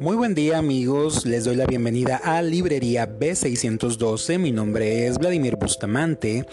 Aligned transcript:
Muy 0.00 0.16
buen 0.16 0.34
día 0.34 0.58
amigos, 0.58 1.24
les 1.26 1.44
doy 1.44 1.56
la 1.56 1.66
bienvenida 1.66 2.16
a 2.16 2.42
Librería 2.42 3.08
B612, 3.08 4.38
mi 4.38 4.52
nombre 4.52 5.06
es 5.06 5.18
Vladimir 5.18 5.56
Bustamante. 5.56 6.46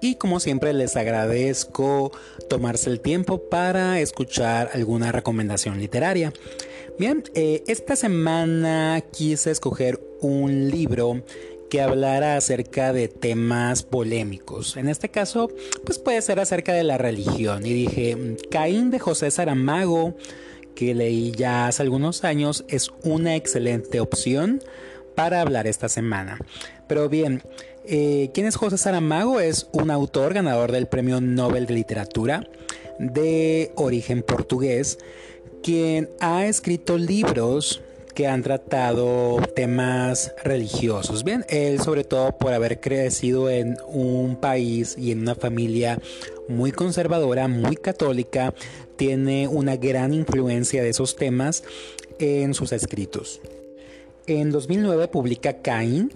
Y 0.00 0.16
como 0.16 0.40
siempre 0.40 0.72
les 0.72 0.96
agradezco 0.96 2.12
tomarse 2.48 2.90
el 2.90 3.00
tiempo 3.00 3.48
para 3.48 4.00
escuchar 4.00 4.70
alguna 4.74 5.12
recomendación 5.12 5.78
literaria. 5.78 6.32
Bien, 6.98 7.24
eh, 7.34 7.64
esta 7.66 7.96
semana 7.96 9.02
quise 9.12 9.50
escoger 9.50 9.98
un 10.20 10.70
libro 10.70 11.22
hablara 11.80 12.36
acerca 12.36 12.92
de 12.92 13.08
temas 13.08 13.82
polémicos. 13.82 14.76
En 14.76 14.88
este 14.88 15.08
caso, 15.08 15.50
pues 15.84 15.98
puede 15.98 16.20
ser 16.22 16.40
acerca 16.40 16.72
de 16.72 16.84
la 16.84 16.98
religión. 16.98 17.66
Y 17.66 17.72
dije, 17.72 18.36
Caín 18.50 18.90
de 18.90 18.98
José 18.98 19.30
Saramago 19.30 20.16
que 20.74 20.94
leí 20.94 21.32
ya 21.32 21.68
hace 21.68 21.82
algunos 21.82 22.24
años 22.24 22.64
es 22.68 22.90
una 23.02 23.36
excelente 23.36 24.00
opción 24.00 24.62
para 25.14 25.40
hablar 25.40 25.66
esta 25.66 25.88
semana. 25.88 26.38
Pero 26.88 27.08
bien, 27.08 27.42
eh, 27.86 28.30
¿quién 28.34 28.46
es 28.46 28.56
José 28.56 28.78
Saramago? 28.78 29.40
Es 29.40 29.68
un 29.72 29.90
autor 29.90 30.34
ganador 30.34 30.72
del 30.72 30.86
Premio 30.86 31.20
Nobel 31.20 31.66
de 31.66 31.74
Literatura 31.74 32.48
de 32.98 33.72
origen 33.76 34.22
portugués, 34.22 34.98
quien 35.62 36.10
ha 36.20 36.46
escrito 36.46 36.98
libros 36.98 37.82
que 38.14 38.26
han 38.26 38.42
tratado 38.42 39.36
temas 39.54 40.32
religiosos. 40.44 41.24
Bien, 41.24 41.44
él 41.48 41.80
sobre 41.80 42.04
todo 42.04 42.38
por 42.38 42.52
haber 42.52 42.80
crecido 42.80 43.50
en 43.50 43.76
un 43.88 44.36
país 44.36 44.96
y 44.98 45.10
en 45.10 45.20
una 45.20 45.34
familia 45.34 45.98
muy 46.48 46.72
conservadora, 46.72 47.48
muy 47.48 47.76
católica, 47.76 48.54
tiene 48.96 49.48
una 49.48 49.76
gran 49.76 50.14
influencia 50.14 50.82
de 50.82 50.90
esos 50.90 51.16
temas 51.16 51.64
en 52.18 52.54
sus 52.54 52.72
escritos. 52.72 53.40
En 54.26 54.50
2009 54.50 55.08
publica 55.08 55.60
Cain, 55.60 56.10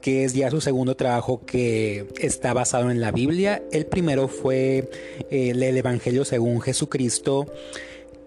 que 0.00 0.24
es 0.24 0.34
ya 0.34 0.50
su 0.50 0.60
segundo 0.60 0.96
trabajo 0.96 1.40
que 1.44 2.06
está 2.18 2.52
basado 2.52 2.90
en 2.90 3.00
la 3.00 3.12
Biblia. 3.12 3.62
El 3.72 3.86
primero 3.86 4.28
fue 4.28 4.90
eh, 5.30 5.50
el 5.50 5.62
Evangelio 5.62 6.24
según 6.24 6.60
Jesucristo, 6.60 7.46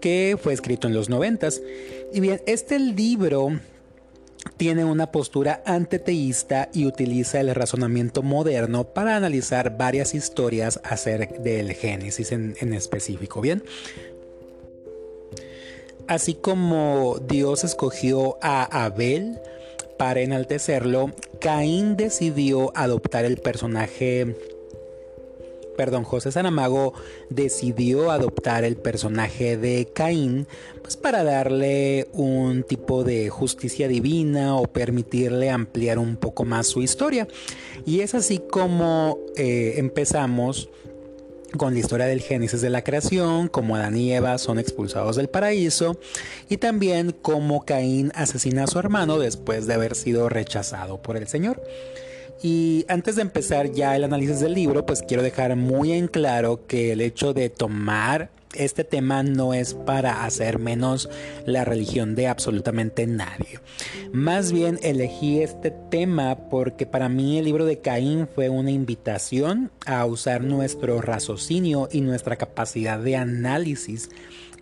que 0.00 0.36
fue 0.40 0.52
escrito 0.52 0.86
en 0.86 0.94
los 0.94 1.08
noventas. 1.08 1.60
Y 2.12 2.20
bien, 2.20 2.40
este 2.46 2.78
libro 2.78 3.58
tiene 4.56 4.84
una 4.84 5.10
postura 5.10 5.62
antiteísta 5.66 6.68
y 6.72 6.86
utiliza 6.86 7.40
el 7.40 7.54
razonamiento 7.54 8.22
moderno 8.22 8.84
para 8.84 9.16
analizar 9.16 9.76
varias 9.76 10.14
historias 10.14 10.80
acerca 10.84 11.38
del 11.38 11.72
Génesis 11.74 12.32
en, 12.32 12.56
en 12.60 12.72
específico. 12.72 13.40
Bien, 13.40 13.62
así 16.06 16.34
como 16.34 17.18
Dios 17.28 17.64
escogió 17.64 18.38
a 18.40 18.84
Abel 18.84 19.38
para 19.98 20.20
enaltecerlo, 20.20 21.10
Caín 21.40 21.96
decidió 21.96 22.72
adoptar 22.76 23.24
el 23.24 23.38
personaje 23.38 24.36
perdón, 25.76 26.04
José 26.04 26.32
Saramago 26.32 26.94
decidió 27.30 28.10
adoptar 28.10 28.64
el 28.64 28.76
personaje 28.76 29.56
de 29.56 29.88
Caín 29.92 30.46
pues 30.82 30.96
para 30.96 31.24
darle 31.24 32.08
un 32.12 32.62
tipo 32.62 33.04
de 33.04 33.28
justicia 33.28 33.88
divina 33.88 34.56
o 34.56 34.66
permitirle 34.66 35.50
ampliar 35.50 35.98
un 35.98 36.16
poco 36.16 36.44
más 36.44 36.66
su 36.66 36.82
historia. 36.82 37.26
Y 37.84 38.00
es 38.00 38.14
así 38.14 38.38
como 38.38 39.18
eh, 39.36 39.74
empezamos 39.76 40.68
con 41.56 41.74
la 41.74 41.80
historia 41.80 42.06
del 42.06 42.20
Génesis 42.20 42.60
de 42.60 42.70
la 42.70 42.84
creación, 42.84 43.48
como 43.48 43.76
Adán 43.76 43.96
y 43.96 44.12
Eva 44.12 44.38
son 44.38 44.58
expulsados 44.58 45.16
del 45.16 45.28
paraíso, 45.28 45.98
y 46.48 46.58
también 46.58 47.14
cómo 47.22 47.64
Caín 47.64 48.12
asesina 48.14 48.64
a 48.64 48.66
su 48.66 48.78
hermano 48.78 49.18
después 49.18 49.66
de 49.66 49.74
haber 49.74 49.94
sido 49.94 50.28
rechazado 50.28 51.00
por 51.00 51.16
el 51.16 51.28
Señor. 51.28 51.62
Y 52.42 52.84
antes 52.88 53.16
de 53.16 53.22
empezar 53.22 53.72
ya 53.72 53.96
el 53.96 54.04
análisis 54.04 54.40
del 54.40 54.54
libro, 54.54 54.84
pues 54.86 55.02
quiero 55.02 55.22
dejar 55.22 55.56
muy 55.56 55.92
en 55.92 56.08
claro 56.08 56.66
que 56.66 56.92
el 56.92 57.00
hecho 57.00 57.32
de 57.32 57.48
tomar 57.50 58.30
este 58.54 58.84
tema 58.84 59.22
no 59.22 59.54
es 59.54 59.74
para 59.74 60.24
hacer 60.24 60.58
menos 60.58 61.08
la 61.44 61.64
religión 61.64 62.14
de 62.14 62.28
absolutamente 62.28 63.06
nadie. 63.06 63.60
Más 64.12 64.52
bien 64.52 64.78
elegí 64.82 65.40
este 65.40 65.70
tema 65.70 66.48
porque 66.48 66.86
para 66.86 67.08
mí 67.08 67.38
el 67.38 67.44
libro 67.44 67.64
de 67.64 67.78
Caín 67.78 68.28
fue 68.34 68.48
una 68.48 68.70
invitación 68.70 69.70
a 69.84 70.04
usar 70.06 70.42
nuestro 70.42 71.00
raciocinio 71.00 71.88
y 71.92 72.00
nuestra 72.00 72.36
capacidad 72.36 72.98
de 72.98 73.16
análisis 73.16 74.10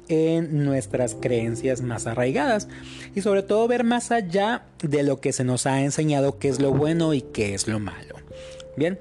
en 0.09 0.65
nuestras 0.65 1.15
creencias 1.15 1.81
más 1.83 2.07
arraigadas 2.07 2.69
y 3.15 3.23
sobre 3.23 3.43
todo 3.43 3.67
ver 3.69 3.85
más 3.85 4.11
allá 4.11 4.65
de 4.83 5.03
lo 5.03 5.21
que 5.21 5.33
se 5.33 5.45
nos 5.45 5.67
ha 5.67 5.83
enseñado 5.83 6.39
qué 6.39 6.49
es 6.49 6.61
lo 6.61 6.73
bueno 6.73 7.15
y 7.15 7.23
qué 7.23 7.55
es 7.55 7.69
lo 7.69 7.79
malo. 7.79 8.17
Bien, 8.77 8.99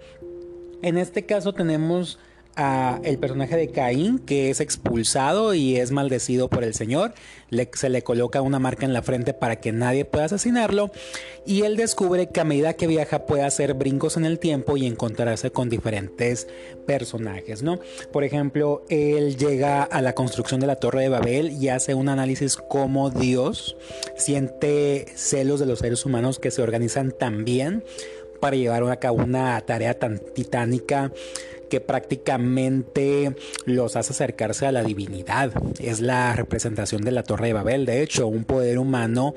en 0.81 0.97
este 0.97 1.25
caso 1.25 1.53
tenemos 1.53 2.19
a 2.55 2.99
el 3.03 3.17
personaje 3.17 3.55
de 3.55 3.69
Caín 3.69 4.19
que 4.19 4.49
es 4.49 4.59
expulsado 4.59 5.53
y 5.53 5.77
es 5.77 5.91
maldecido 5.91 6.49
por 6.49 6.63
el 6.63 6.73
Señor. 6.73 7.13
se 7.73 7.89
le 7.89 8.03
coloca 8.03 8.41
una 8.41 8.59
marca 8.59 8.85
en 8.85 8.93
la 8.93 9.01
frente 9.01 9.33
para 9.33 9.57
que 9.57 9.71
nadie 9.71 10.05
pueda 10.05 10.25
asesinarlo. 10.25 10.91
Y 11.45 11.63
él 11.63 11.75
descubre 11.75 12.29
que 12.29 12.39
a 12.39 12.43
medida 12.43 12.73
que 12.73 12.87
viaja 12.87 13.25
puede 13.25 13.43
hacer 13.43 13.73
brincos 13.73 14.17
en 14.17 14.25
el 14.25 14.39
tiempo 14.39 14.77
y 14.77 14.85
encontrarse 14.85 15.51
con 15.51 15.69
diferentes 15.69 16.47
personajes, 16.85 17.63
¿no? 17.63 17.79
Por 18.11 18.23
ejemplo, 18.23 18.83
él 18.89 19.37
llega 19.37 19.83
a 19.83 20.01
la 20.01 20.13
construcción 20.13 20.59
de 20.59 20.67
la 20.67 20.77
Torre 20.77 21.03
de 21.03 21.09
Babel 21.09 21.51
y 21.51 21.69
hace 21.69 21.93
un 21.93 22.09
análisis 22.09 22.55
cómo 22.55 23.09
Dios 23.09 23.75
siente 24.17 25.05
celos 25.15 25.59
de 25.59 25.65
los 25.65 25.79
seres 25.79 26.05
humanos 26.05 26.39
que 26.39 26.51
se 26.51 26.61
organizan 26.61 27.11
tan 27.11 27.45
bien 27.45 27.83
para 28.39 28.57
llevar 28.57 28.83
a 28.91 28.97
cabo 28.97 29.23
una 29.23 29.59
tarea 29.61 29.97
tan 29.97 30.19
titánica 30.19 31.13
que 31.73 31.81
prácticamente 31.81 33.35
los 33.65 33.95
hace 33.95 34.13
acercarse 34.13 34.67
a 34.67 34.71
la 34.71 34.83
divinidad. 34.83 35.51
Es 35.79 36.01
la 36.01 36.35
representación 36.35 37.01
de 37.01 37.09
la 37.09 37.23
Torre 37.23 37.47
de 37.47 37.53
Babel, 37.53 37.87
de 37.87 38.03
hecho, 38.03 38.27
un 38.27 38.43
poder 38.43 38.77
humano 38.77 39.33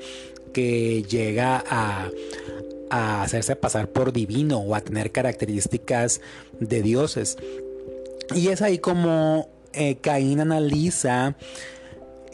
que 0.53 1.01
llega 1.01 1.63
a, 1.67 2.11
hacerse 2.91 3.55
pasar 3.55 3.89
por 3.89 4.13
divino 4.13 4.59
o 4.59 4.75
a 4.75 4.81
tener 4.81 5.11
características 5.11 6.21
de 6.59 6.83
dioses. 6.83 7.37
Y 8.35 8.49
es 8.49 8.61
ahí 8.61 8.77
como 8.77 9.49
eh, 9.73 9.95
Caín 9.95 10.39
analiza 10.39 11.35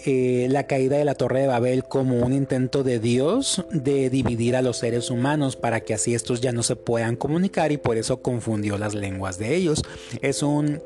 eh, 0.05 0.47
la 0.49 0.67
caída 0.67 0.97
de 0.97 1.05
la 1.05 1.15
Torre 1.15 1.41
de 1.41 1.47
Babel 1.47 1.85
como 1.85 2.17
un 2.17 2.33
intento 2.33 2.83
de 2.83 2.99
Dios 2.99 3.65
de 3.71 4.09
dividir 4.09 4.57
a 4.57 4.61
los 4.61 4.77
seres 4.77 5.09
humanos 5.09 5.55
para 5.55 5.79
que 5.79 5.93
así 5.93 6.13
estos 6.13 6.41
ya 6.41 6.51
no 6.51 6.61
se 6.61 6.75
puedan 6.75 7.15
comunicar 7.15 7.71
y 7.71 7.77
por 7.77 7.97
eso 7.97 8.21
confundió 8.21 8.77
las 8.77 8.95
lenguas 8.95 9.37
de 9.37 9.55
ellos. 9.55 9.81
Es 10.21 10.43
un 10.43 10.81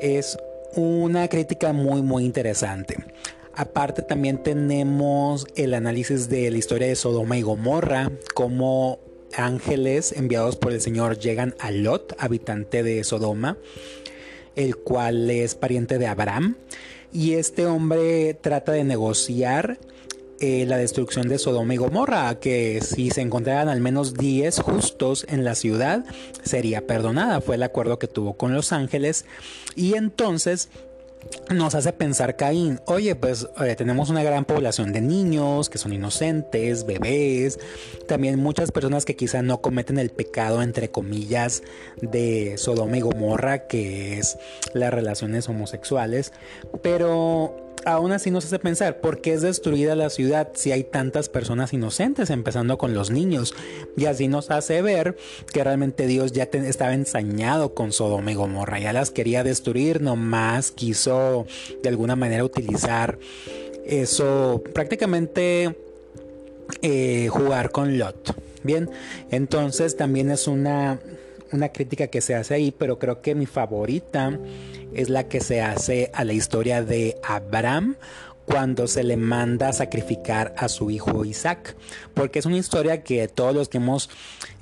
es 0.00 0.38
una 0.74 1.28
crítica 1.28 1.74
muy 1.74 2.00
muy 2.00 2.24
interesante. 2.24 2.96
Aparte 3.54 4.00
también 4.00 4.42
tenemos 4.42 5.46
el 5.54 5.74
análisis 5.74 6.30
de 6.30 6.50
la 6.50 6.56
historia 6.56 6.88
de 6.88 6.96
Sodoma 6.96 7.36
y 7.36 7.42
Gomorra, 7.42 8.10
como 8.32 9.00
ángeles 9.36 10.12
enviados 10.12 10.56
por 10.56 10.72
el 10.72 10.80
Señor 10.80 11.18
llegan 11.18 11.54
a 11.58 11.70
Lot, 11.70 12.16
habitante 12.18 12.82
de 12.82 13.04
Sodoma, 13.04 13.58
el 14.56 14.76
cual 14.76 15.30
es 15.30 15.54
pariente 15.54 15.98
de 15.98 16.06
Abraham 16.06 16.56
y 17.12 17.34
este 17.34 17.66
hombre 17.66 18.34
trata 18.34 18.72
de 18.72 18.84
negociar 18.84 19.78
eh, 20.40 20.66
la 20.66 20.76
destrucción 20.76 21.28
de 21.28 21.38
Sodoma 21.38 21.74
y 21.74 21.76
Gomorra, 21.76 22.40
que 22.40 22.80
si 22.80 23.10
se 23.10 23.20
encontraran 23.20 23.68
al 23.68 23.80
menos 23.80 24.14
10 24.14 24.60
justos 24.60 25.24
en 25.28 25.44
la 25.44 25.54
ciudad, 25.54 26.04
sería 26.42 26.86
perdonada. 26.86 27.40
Fue 27.40 27.54
el 27.54 27.62
acuerdo 27.62 28.00
que 28.00 28.08
tuvo 28.08 28.36
con 28.36 28.52
los 28.52 28.72
ángeles. 28.72 29.24
Y 29.76 29.94
entonces 29.94 30.68
nos 31.54 31.74
hace 31.74 31.92
pensar 31.92 32.36
Caín, 32.36 32.80
oye, 32.86 33.14
pues 33.14 33.48
eh, 33.64 33.74
tenemos 33.76 34.10
una 34.10 34.22
gran 34.22 34.44
población 34.44 34.92
de 34.92 35.00
niños 35.00 35.68
que 35.68 35.78
son 35.78 35.92
inocentes, 35.92 36.86
bebés, 36.86 37.58
también 38.06 38.38
muchas 38.38 38.72
personas 38.72 39.04
que 39.04 39.16
quizá 39.16 39.42
no 39.42 39.60
cometen 39.60 39.98
el 39.98 40.10
pecado, 40.10 40.62
entre 40.62 40.90
comillas, 40.90 41.62
de 42.00 42.56
Sodoma 42.58 42.96
y 42.96 43.00
Gomorra, 43.00 43.66
que 43.66 44.18
es 44.18 44.38
las 44.74 44.92
relaciones 44.92 45.48
homosexuales, 45.48 46.32
pero 46.82 47.61
aún 47.84 48.12
así 48.12 48.30
nos 48.30 48.44
hace 48.44 48.58
pensar 48.58 49.00
por 49.00 49.20
qué 49.20 49.34
es 49.34 49.42
destruida 49.42 49.94
la 49.94 50.10
ciudad 50.10 50.50
si 50.54 50.72
hay 50.72 50.84
tantas 50.84 51.28
personas 51.28 51.72
inocentes, 51.72 52.30
empezando 52.30 52.78
con 52.78 52.94
los 52.94 53.10
niños. 53.10 53.54
Y 53.96 54.06
así 54.06 54.28
nos 54.28 54.50
hace 54.50 54.82
ver 54.82 55.16
que 55.52 55.64
realmente 55.64 56.06
Dios 56.06 56.32
ya 56.32 56.44
estaba 56.44 56.94
ensañado 56.94 57.74
con 57.74 57.92
Sodoma 57.92 58.32
y 58.32 58.34
Gomorra, 58.34 58.78
ya 58.78 58.92
las 58.92 59.10
quería 59.10 59.44
destruir, 59.44 60.00
nomás 60.00 60.70
quiso 60.70 61.46
de 61.82 61.88
alguna 61.88 62.16
manera 62.16 62.44
utilizar 62.44 63.18
eso, 63.84 64.62
prácticamente 64.72 65.76
eh, 66.82 67.28
jugar 67.28 67.70
con 67.70 67.98
Lot. 67.98 68.34
Bien, 68.62 68.88
entonces 69.30 69.96
también 69.96 70.30
es 70.30 70.46
una 70.46 71.00
una 71.52 71.70
crítica 71.70 72.06
que 72.08 72.20
se 72.20 72.34
hace 72.34 72.54
ahí, 72.54 72.70
pero 72.76 72.98
creo 72.98 73.22
que 73.22 73.34
mi 73.34 73.46
favorita 73.46 74.38
es 74.94 75.08
la 75.08 75.28
que 75.28 75.40
se 75.40 75.60
hace 75.60 76.10
a 76.14 76.24
la 76.24 76.32
historia 76.32 76.82
de 76.82 77.16
Abraham 77.22 77.96
cuando 78.44 78.86
se 78.88 79.04
le 79.04 79.16
manda 79.16 79.72
sacrificar 79.72 80.54
a 80.58 80.68
su 80.68 80.90
hijo 80.90 81.24
Isaac, 81.24 81.76
porque 82.14 82.38
es 82.38 82.46
una 82.46 82.58
historia 82.58 83.02
que 83.02 83.28
todos 83.28 83.54
los 83.54 83.68
que 83.68 83.78
hemos 83.78 84.10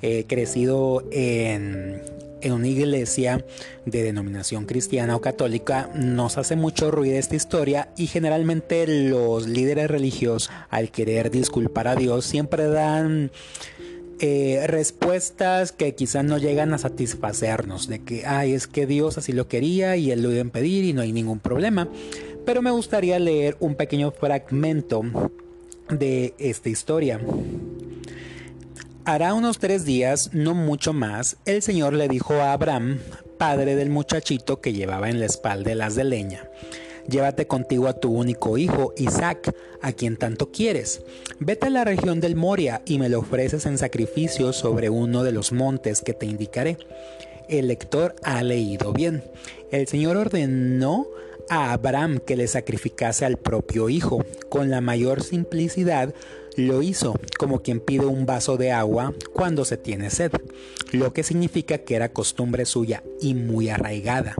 eh, 0.01 0.25
crecido 0.27 1.03
en, 1.11 2.01
en 2.41 2.53
una 2.53 2.67
iglesia 2.67 3.45
de 3.85 4.03
denominación 4.03 4.65
cristiana 4.65 5.15
o 5.15 5.21
católica 5.21 5.89
nos 5.95 6.37
hace 6.37 6.55
mucho 6.55 6.91
ruido 6.91 7.17
esta 7.17 7.35
historia 7.35 7.89
y 7.97 8.07
generalmente 8.07 8.85
los 8.87 9.47
líderes 9.47 9.89
religiosos 9.89 10.51
al 10.69 10.91
querer 10.91 11.31
disculpar 11.31 11.87
a 11.87 11.95
Dios 11.95 12.25
siempre 12.25 12.67
dan 12.67 13.31
eh, 14.23 14.65
respuestas 14.67 15.71
que 15.71 15.95
quizás 15.95 16.23
no 16.23 16.37
llegan 16.37 16.75
a 16.75 16.77
satisfacernos, 16.77 17.87
de 17.87 18.03
que, 18.03 18.25
ay, 18.27 18.53
es 18.53 18.67
que 18.67 18.85
Dios 18.85 19.17
así 19.17 19.33
lo 19.33 19.47
quería 19.47 19.97
y 19.97 20.11
Él 20.11 20.21
lo 20.21 20.29
iba 20.29 20.37
a 20.37 20.41
impedir 20.41 20.85
y 20.85 20.93
no 20.93 21.01
hay 21.01 21.11
ningún 21.11 21.39
problema. 21.39 21.89
Pero 22.45 22.61
me 22.61 22.69
gustaría 22.69 23.17
leer 23.17 23.57
un 23.59 23.73
pequeño 23.73 24.11
fragmento 24.11 25.01
de 25.89 26.35
esta 26.37 26.69
historia. 26.69 27.19
Hará 29.05 29.33
unos 29.33 29.57
tres 29.57 29.85
días, 29.85 30.29
no 30.33 30.53
mucho 30.53 30.93
más, 30.93 31.37
el 31.45 31.63
Señor 31.63 31.93
le 31.93 32.07
dijo 32.07 32.35
a 32.35 32.53
Abraham, 32.53 32.99
padre 33.39 33.75
del 33.75 33.89
muchachito 33.89 34.61
que 34.61 34.71
llevaba 34.71 35.09
en 35.09 35.19
la 35.19 35.25
espalda 35.25 35.73
las 35.73 35.95
de 35.95 36.03
leña, 36.03 36.47
Llévate 37.11 37.45
contigo 37.45 37.89
a 37.89 37.93
tu 37.93 38.09
único 38.09 38.57
hijo, 38.57 38.93
Isaac, 38.95 39.53
a 39.81 39.91
quien 39.91 40.15
tanto 40.15 40.49
quieres. 40.49 41.01
Vete 41.39 41.67
a 41.67 41.69
la 41.69 41.83
región 41.83 42.21
del 42.21 42.37
Moria 42.37 42.81
y 42.85 42.99
me 42.99 43.09
lo 43.09 43.19
ofreces 43.19 43.65
en 43.65 43.77
sacrificio 43.77 44.53
sobre 44.53 44.89
uno 44.89 45.21
de 45.23 45.33
los 45.33 45.51
montes 45.51 46.01
que 46.01 46.13
te 46.13 46.25
indicaré. 46.25 46.77
El 47.49 47.67
lector 47.67 48.15
ha 48.23 48.41
leído 48.43 48.93
bien. 48.93 49.25
El 49.71 49.89
Señor 49.89 50.15
ordenó 50.15 51.05
a 51.49 51.73
Abraham 51.73 52.19
que 52.25 52.37
le 52.37 52.47
sacrificase 52.47 53.25
al 53.25 53.35
propio 53.35 53.89
hijo. 53.89 54.23
Con 54.47 54.69
la 54.69 54.79
mayor 54.79 55.21
simplicidad 55.21 56.13
lo 56.55 56.81
hizo 56.81 57.19
como 57.37 57.61
quien 57.61 57.81
pide 57.81 58.05
un 58.05 58.25
vaso 58.25 58.55
de 58.55 58.71
agua 58.71 59.13
cuando 59.33 59.65
se 59.65 59.75
tiene 59.75 60.09
sed, 60.09 60.31
lo 60.91 61.13
que 61.13 61.23
significa 61.23 61.79
que 61.79 61.95
era 61.95 62.13
costumbre 62.13 62.65
suya 62.65 63.03
y 63.19 63.33
muy 63.33 63.69
arraigada. 63.69 64.35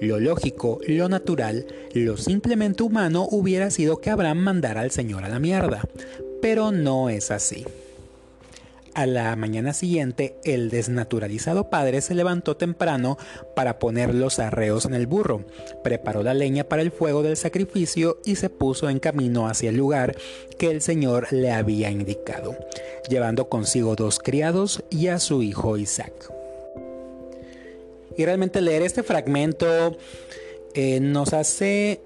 Lo 0.00 0.18
lógico, 0.18 0.80
lo 0.86 1.08
natural, 1.08 1.66
lo 1.94 2.16
simplemente 2.16 2.82
humano 2.82 3.26
hubiera 3.30 3.70
sido 3.70 4.00
que 4.00 4.10
Abraham 4.10 4.38
mandara 4.38 4.80
al 4.80 4.90
Señor 4.90 5.24
a 5.24 5.28
la 5.28 5.38
mierda, 5.38 5.82
pero 6.40 6.72
no 6.72 7.10
es 7.10 7.30
así. 7.30 7.64
A 9.00 9.06
la 9.06 9.34
mañana 9.34 9.72
siguiente, 9.72 10.36
el 10.44 10.68
desnaturalizado 10.68 11.70
padre 11.70 12.02
se 12.02 12.14
levantó 12.14 12.58
temprano 12.58 13.16
para 13.56 13.78
poner 13.78 14.14
los 14.14 14.38
arreos 14.38 14.84
en 14.84 14.92
el 14.92 15.06
burro, 15.06 15.46
preparó 15.82 16.22
la 16.22 16.34
leña 16.34 16.64
para 16.64 16.82
el 16.82 16.90
fuego 16.90 17.22
del 17.22 17.38
sacrificio 17.38 18.18
y 18.26 18.36
se 18.36 18.50
puso 18.50 18.90
en 18.90 18.98
camino 18.98 19.48
hacia 19.48 19.70
el 19.70 19.78
lugar 19.78 20.14
que 20.58 20.70
el 20.70 20.82
Señor 20.82 21.32
le 21.32 21.50
había 21.50 21.90
indicado, 21.90 22.54
llevando 23.08 23.48
consigo 23.48 23.96
dos 23.96 24.18
criados 24.18 24.84
y 24.90 25.06
a 25.06 25.18
su 25.18 25.42
hijo 25.42 25.78
Isaac. 25.78 26.30
Y 28.18 28.26
realmente 28.26 28.60
leer 28.60 28.82
este 28.82 29.02
fragmento 29.02 29.96
eh, 30.74 31.00
nos 31.00 31.32
hace 31.32 32.02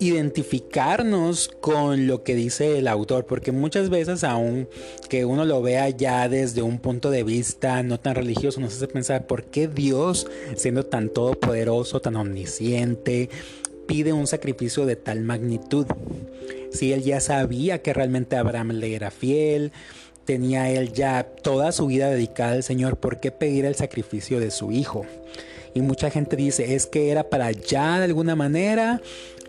identificarnos 0.00 1.48
con 1.48 2.06
lo 2.06 2.22
que 2.22 2.34
dice 2.34 2.78
el 2.78 2.88
autor, 2.88 3.26
porque 3.26 3.52
muchas 3.52 3.90
veces 3.90 4.24
aun 4.24 4.68
que 5.08 5.24
uno 5.24 5.44
lo 5.44 5.62
vea 5.62 5.88
ya 5.88 6.28
desde 6.28 6.62
un 6.62 6.78
punto 6.78 7.10
de 7.10 7.22
vista 7.22 7.82
no 7.82 7.98
tan 8.00 8.14
religioso, 8.14 8.60
nos 8.60 8.74
hace 8.74 8.88
pensar 8.88 9.26
por 9.26 9.44
qué 9.44 9.68
Dios, 9.68 10.26
siendo 10.56 10.84
tan 10.84 11.08
todopoderoso, 11.08 12.00
tan 12.00 12.16
omnisciente, 12.16 13.30
pide 13.86 14.12
un 14.12 14.26
sacrificio 14.26 14.86
de 14.86 14.96
tal 14.96 15.20
magnitud. 15.22 15.86
Si 16.72 16.92
él 16.92 17.02
ya 17.02 17.20
sabía 17.20 17.82
que 17.82 17.92
realmente 17.92 18.36
Abraham 18.36 18.72
le 18.72 18.94
era 18.94 19.10
fiel, 19.10 19.72
tenía 20.24 20.70
él 20.70 20.92
ya 20.92 21.24
toda 21.24 21.70
su 21.72 21.86
vida 21.86 22.10
dedicada 22.10 22.52
al 22.52 22.62
Señor, 22.62 22.96
¿por 22.96 23.20
qué 23.20 23.30
pedir 23.30 23.64
el 23.64 23.74
sacrificio 23.74 24.40
de 24.40 24.50
su 24.50 24.72
hijo? 24.72 25.06
Y 25.74 25.80
mucha 25.82 26.08
gente 26.08 26.36
dice, 26.36 26.74
es 26.74 26.86
que 26.86 27.10
era 27.10 27.28
para 27.28 27.50
ya 27.50 27.98
de 27.98 28.04
alguna 28.04 28.36
manera 28.36 29.00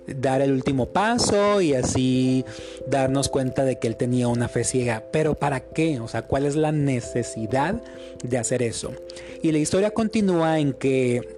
dar 0.07 0.41
el 0.41 0.51
último 0.51 0.87
paso 0.87 1.61
y 1.61 1.73
así 1.73 2.45
darnos 2.87 3.29
cuenta 3.29 3.63
de 3.63 3.79
que 3.79 3.87
él 3.87 3.95
tenía 3.95 4.27
una 4.27 4.47
fe 4.47 4.63
ciega. 4.63 5.03
Pero 5.11 5.35
¿para 5.35 5.59
qué? 5.59 5.99
O 5.99 6.07
sea, 6.07 6.23
¿cuál 6.23 6.45
es 6.45 6.55
la 6.55 6.71
necesidad 6.71 7.81
de 8.23 8.37
hacer 8.37 8.61
eso? 8.61 8.93
Y 9.41 9.51
la 9.51 9.59
historia 9.59 9.91
continúa 9.91 10.59
en 10.59 10.73
que 10.73 11.35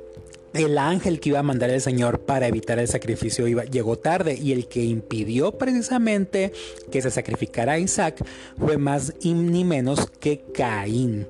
el 0.53 0.77
ángel 0.77 1.19
que 1.19 1.29
iba 1.29 1.39
a 1.39 1.43
mandar 1.43 1.69
el 1.69 1.81
Señor 1.81 2.19
para 2.21 2.47
evitar 2.47 2.79
el 2.79 2.87
sacrificio 2.87 3.47
iba, 3.47 3.63
llegó 3.65 3.97
tarde 3.97 4.37
y 4.41 4.53
el 4.53 4.67
que 4.67 4.83
impidió 4.83 5.51
precisamente 5.51 6.51
que 6.91 7.01
se 7.01 7.11
sacrificara 7.11 7.73
a 7.73 7.79
Isaac 7.79 8.23
fue 8.57 8.77
más 8.77 9.13
ni 9.23 9.63
menos 9.63 10.09
que 10.19 10.41
Caín. 10.53 11.27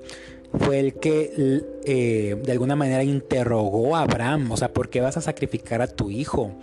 Fue 0.53 0.79
el 0.79 0.93
que 0.95 1.61
eh, 1.85 2.37
de 2.41 2.51
alguna 2.51 2.75
manera 2.75 3.03
interrogó 3.03 3.95
a 3.95 4.01
Abraham, 4.01 4.51
o 4.51 4.57
sea, 4.57 4.73
¿por 4.73 4.89
qué 4.89 5.01
vas 5.01 5.17
a 5.17 5.21
sacrificar 5.21 5.81
a 5.81 5.87
tu 5.87 6.09
hijo? 6.09 6.53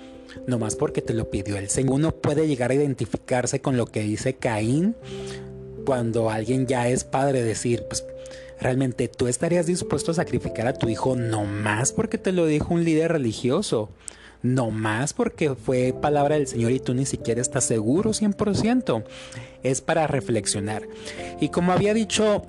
Nomás 0.47 0.75
porque 0.75 1.03
te 1.03 1.15
lo 1.15 1.31
pidió 1.31 1.57
el 1.57 1.69
Señor. 1.69 1.95
Uno 1.95 2.13
puede 2.13 2.49
llegar 2.49 2.71
a 2.71 2.75
identificarse 2.75 3.61
con 3.61 3.77
lo 3.77 3.87
que 3.87 4.01
dice 4.01 4.35
Caín 4.35 4.97
cuando 5.85 6.31
alguien 6.31 6.67
ya 6.67 6.89
es 6.89 7.05
padre, 7.05 7.43
decir, 7.43 7.85
pues 7.87 8.05
¿Realmente 8.61 9.09
tú 9.09 9.27
estarías 9.27 9.67
dispuesto 9.67 10.13
a 10.13 10.15
sacrificar 10.15 10.67
a 10.67 10.75
tu 10.75 10.89
hijo 10.89 11.17
no 11.17 11.45
más 11.45 11.93
porque 11.93 12.19
te 12.19 12.33
lo 12.33 12.47
dijo 12.47 12.73
un 12.73 12.85
líder 12.85 13.13
religioso? 13.13 13.91
No 14.43 14.71
más 14.71 15.13
porque 15.13 15.55
fue 15.55 15.95
palabra 16.01 16.37
del 16.37 16.47
Señor 16.47 16.73
y 16.73 16.81
tú 16.81 16.95
ni 16.95 17.07
siquiera 17.07 17.41
estás 17.41 17.65
seguro 17.65 18.11
100%. 18.11 19.05
Es 19.63 19.81
para 19.81 20.07
reflexionar. 20.07 20.83
Y 21.41 21.49
como 21.49 21.73
había 21.73 21.95
dicho 21.95 22.43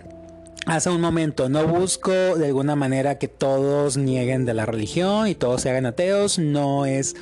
hace 0.66 0.90
un 0.90 1.02
momento, 1.02 1.50
no 1.50 1.68
busco 1.68 2.12
de 2.12 2.48
alguna 2.48 2.76
manera 2.76 3.18
que 3.18 3.28
todos 3.28 3.98
nieguen 3.98 4.46
de 4.46 4.54
la 4.54 4.66
religión 4.66 5.28
y 5.28 5.36
todos 5.36 5.62
se 5.62 5.70
hagan 5.70 5.86
ateos. 5.86 6.40
No 6.40 6.86
es 6.86 7.16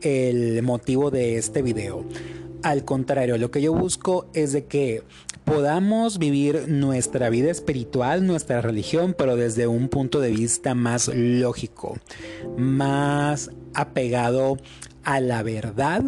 el 0.00 0.62
motivo 0.62 1.10
de 1.10 1.36
este 1.36 1.62
video. 1.62 2.04
Al 2.62 2.84
contrario, 2.84 3.38
lo 3.38 3.50
que 3.50 3.62
yo 3.62 3.72
busco 3.72 4.26
es 4.34 4.52
de 4.52 4.64
que 4.64 5.02
podamos 5.44 6.18
vivir 6.18 6.68
nuestra 6.68 7.30
vida 7.30 7.50
espiritual, 7.50 8.26
nuestra 8.26 8.60
religión, 8.60 9.14
pero 9.16 9.36
desde 9.36 9.66
un 9.66 9.88
punto 9.88 10.20
de 10.20 10.30
vista 10.30 10.74
más 10.74 11.08
lógico, 11.08 11.98
más 12.56 13.50
apegado 13.74 14.58
a 15.04 15.20
la 15.20 15.42
verdad, 15.42 16.02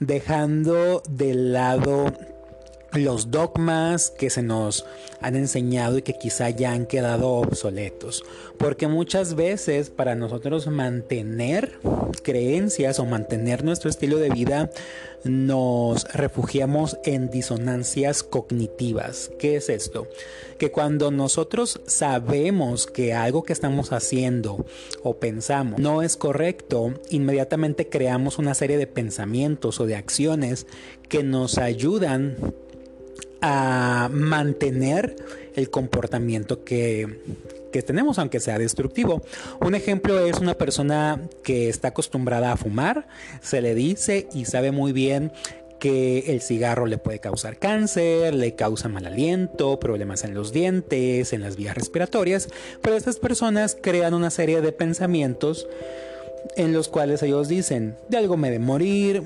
dejando 0.00 1.02
de 1.08 1.34
lado 1.34 2.12
los 2.96 3.30
dogmas 3.30 4.10
que 4.10 4.30
se 4.30 4.42
nos 4.42 4.84
han 5.20 5.36
enseñado 5.36 5.98
y 5.98 6.02
que 6.02 6.18
quizá 6.18 6.50
ya 6.50 6.72
han 6.72 6.86
quedado 6.86 7.28
obsoletos. 7.28 8.24
Porque 8.58 8.86
muchas 8.88 9.34
veces 9.34 9.90
para 9.90 10.14
nosotros 10.14 10.66
mantener 10.66 11.78
creencias 12.22 12.98
o 12.98 13.06
mantener 13.06 13.64
nuestro 13.64 13.90
estilo 13.90 14.18
de 14.18 14.30
vida 14.30 14.70
nos 15.24 16.04
refugiamos 16.12 16.98
en 17.04 17.30
disonancias 17.30 18.22
cognitivas. 18.22 19.30
¿Qué 19.38 19.56
es 19.56 19.68
esto? 19.68 20.06
Que 20.58 20.70
cuando 20.70 21.10
nosotros 21.10 21.80
sabemos 21.86 22.86
que 22.86 23.12
algo 23.12 23.42
que 23.42 23.52
estamos 23.52 23.92
haciendo 23.92 24.64
o 25.02 25.16
pensamos 25.16 25.78
no 25.78 26.02
es 26.02 26.16
correcto, 26.16 26.94
inmediatamente 27.10 27.88
creamos 27.88 28.38
una 28.38 28.54
serie 28.54 28.78
de 28.78 28.86
pensamientos 28.86 29.80
o 29.80 29.86
de 29.86 29.96
acciones 29.96 30.66
que 31.08 31.22
nos 31.22 31.58
ayudan 31.58 32.36
a 33.40 34.08
mantener 34.12 35.16
el 35.54 35.70
comportamiento 35.70 36.64
que, 36.64 37.20
que, 37.72 37.82
tenemos, 37.82 38.18
aunque 38.18 38.40
sea 38.40 38.58
destructivo. 38.58 39.22
Un 39.60 39.74
ejemplo 39.74 40.24
es 40.24 40.38
una 40.38 40.54
persona 40.54 41.20
que 41.42 41.68
está 41.68 41.88
acostumbrada 41.88 42.52
a 42.52 42.56
fumar, 42.56 43.06
se 43.40 43.60
le 43.60 43.74
dice 43.74 44.28
y 44.32 44.44
sabe 44.44 44.72
muy 44.72 44.92
bien 44.92 45.32
que 45.78 46.32
el 46.32 46.40
cigarro 46.40 46.86
le 46.86 46.98
puede 46.98 47.18
causar 47.18 47.58
cáncer, 47.58 48.34
le 48.34 48.54
causa 48.54 48.88
mal 48.88 49.06
aliento, 49.06 49.78
problemas 49.78 50.24
en 50.24 50.34
los 50.34 50.52
dientes, 50.52 51.32
en 51.32 51.42
las 51.42 51.56
vías 51.56 51.74
respiratorias, 51.74 52.48
pero 52.82 52.96
estas 52.96 53.18
personas 53.18 53.76
crean 53.80 54.14
una 54.14 54.30
serie 54.30 54.60
de 54.60 54.72
pensamientos 54.72 55.66
en 56.56 56.72
los 56.72 56.88
cuales 56.88 57.22
ellos 57.22 57.48
dicen, 57.48 57.96
de 58.08 58.16
algo 58.16 58.36
me 58.36 58.50
de 58.50 58.58
morir, 58.58 59.24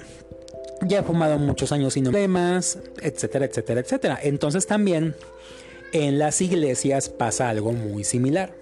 ya 0.83 1.01
he 1.01 1.03
fumado 1.03 1.39
muchos 1.39 1.73
años 1.73 1.95
sin 1.95 2.05
problemas, 2.05 2.79
etcétera, 3.01 3.47
etcétera, 3.47 3.81
etcétera. 3.81 4.19
Entonces 4.23 4.67
también 4.67 5.15
en 5.93 6.19
las 6.19 6.41
iglesias 6.41 7.09
pasa 7.09 7.49
algo 7.49 7.73
muy 7.73 8.05
similar. 8.05 8.61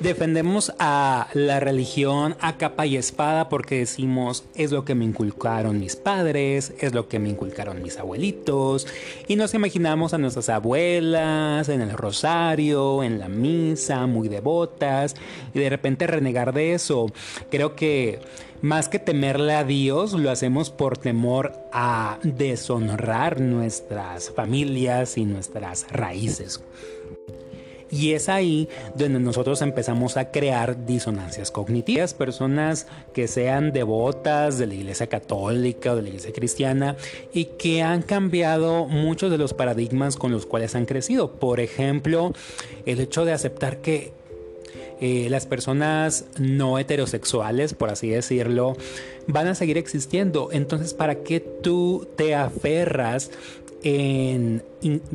Defendemos 0.00 0.72
a 0.78 1.28
la 1.34 1.60
religión 1.60 2.34
a 2.40 2.56
capa 2.56 2.86
y 2.86 2.96
espada 2.96 3.50
porque 3.50 3.80
decimos 3.80 4.44
es 4.54 4.72
lo 4.72 4.86
que 4.86 4.94
me 4.94 5.04
inculcaron 5.04 5.78
mis 5.78 5.94
padres, 5.94 6.72
es 6.80 6.94
lo 6.94 7.06
que 7.06 7.18
me 7.18 7.28
inculcaron 7.28 7.82
mis 7.82 7.98
abuelitos 7.98 8.86
y 9.28 9.36
nos 9.36 9.52
imaginamos 9.52 10.14
a 10.14 10.18
nuestras 10.18 10.48
abuelas 10.48 11.68
en 11.68 11.82
el 11.82 11.90
rosario, 11.90 13.02
en 13.02 13.18
la 13.18 13.28
misa, 13.28 14.06
muy 14.06 14.28
devotas 14.28 15.16
y 15.52 15.58
de 15.58 15.68
repente 15.68 16.06
renegar 16.06 16.54
de 16.54 16.72
eso. 16.72 17.12
Creo 17.50 17.76
que 17.76 18.20
más 18.62 18.88
que 18.88 18.98
temerle 18.98 19.54
a 19.54 19.64
Dios, 19.64 20.12
lo 20.12 20.30
hacemos 20.30 20.70
por 20.70 20.98
temor 20.98 21.52
a 21.72 22.18
deshonrar 22.22 23.40
nuestras 23.40 24.30
familias 24.30 25.16
y 25.16 25.24
nuestras 25.24 25.86
raíces. 25.90 26.62
Y 27.90 28.12
es 28.12 28.28
ahí 28.28 28.68
donde 28.94 29.18
nosotros 29.18 29.62
empezamos 29.62 30.16
a 30.16 30.30
crear 30.30 30.86
disonancias 30.86 31.50
cognitivas. 31.50 32.14
Personas 32.14 32.86
que 33.12 33.26
sean 33.26 33.72
devotas 33.72 34.58
de 34.58 34.68
la 34.68 34.74
iglesia 34.74 35.08
católica 35.08 35.92
o 35.92 35.96
de 35.96 36.02
la 36.02 36.08
iglesia 36.08 36.32
cristiana 36.32 36.96
y 37.32 37.46
que 37.46 37.82
han 37.82 38.02
cambiado 38.02 38.86
muchos 38.86 39.30
de 39.30 39.38
los 39.38 39.54
paradigmas 39.54 40.16
con 40.16 40.30
los 40.30 40.46
cuales 40.46 40.76
han 40.76 40.86
crecido. 40.86 41.32
Por 41.32 41.58
ejemplo, 41.58 42.32
el 42.86 43.00
hecho 43.00 43.24
de 43.24 43.32
aceptar 43.32 43.78
que 43.78 44.12
eh, 45.00 45.28
las 45.30 45.46
personas 45.46 46.26
no 46.38 46.78
heterosexuales, 46.78 47.74
por 47.74 47.90
así 47.90 48.08
decirlo, 48.08 48.76
van 49.26 49.48
a 49.48 49.54
seguir 49.54 49.78
existiendo. 49.78 50.50
Entonces, 50.52 50.94
¿para 50.94 51.16
qué 51.16 51.40
tú 51.40 52.06
te 52.16 52.34
aferras 52.34 53.30
en 53.82 54.62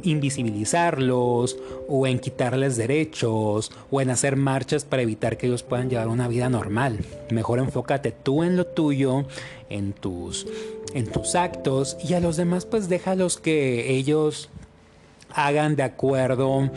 invisibilizarlos 0.03 1.57
o 1.87 2.07
en 2.07 2.19
quitarles 2.19 2.77
derechos 2.77 3.71
o 3.91 4.01
en 4.01 4.09
hacer 4.09 4.35
marchas 4.35 4.85
para 4.85 5.03
evitar 5.03 5.37
que 5.37 5.47
ellos 5.47 5.63
puedan 5.63 5.89
llevar 5.89 6.07
una 6.07 6.27
vida 6.27 6.49
normal. 6.49 6.99
Mejor 7.29 7.59
enfócate 7.59 8.11
tú 8.11 8.43
en 8.43 8.57
lo 8.57 8.65
tuyo, 8.65 9.25
en 9.69 9.93
tus, 9.93 10.47
en 10.93 11.07
tus 11.07 11.35
actos 11.35 11.97
y 12.03 12.13
a 12.13 12.19
los 12.19 12.37
demás 12.37 12.65
pues 12.65 12.89
déjalos 12.89 13.37
que 13.37 13.95
ellos 13.95 14.49
hagan 15.31 15.75
de 15.75 15.83
acuerdo 15.83 16.71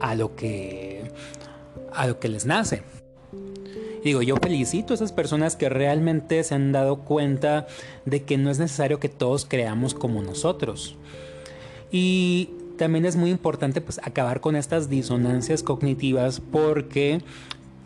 a 0.00 0.14
lo 0.14 0.34
que 0.34 0.91
a 1.94 2.06
lo 2.06 2.18
que 2.18 2.28
les 2.28 2.46
nace. 2.46 2.82
Digo, 4.04 4.22
yo 4.22 4.36
felicito 4.36 4.92
a 4.92 4.96
esas 4.96 5.12
personas 5.12 5.54
que 5.54 5.68
realmente 5.68 6.42
se 6.42 6.54
han 6.54 6.72
dado 6.72 7.00
cuenta 7.00 7.66
de 8.04 8.22
que 8.22 8.36
no 8.36 8.50
es 8.50 8.58
necesario 8.58 8.98
que 8.98 9.08
todos 9.08 9.44
creamos 9.44 9.94
como 9.94 10.22
nosotros. 10.22 10.96
Y 11.92 12.50
también 12.76 13.04
es 13.04 13.16
muy 13.16 13.30
importante 13.30 13.80
pues 13.80 14.00
acabar 14.02 14.40
con 14.40 14.56
estas 14.56 14.88
disonancias 14.88 15.62
cognitivas 15.62 16.40
porque 16.40 17.22